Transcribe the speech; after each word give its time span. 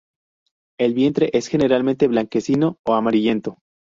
El 0.79 0.95
vientre, 0.95 1.29
es 1.33 1.45
generalmente 1.47 2.07
blanquecino 2.07 2.79
o 2.87 2.95
amarillento. 2.95 3.59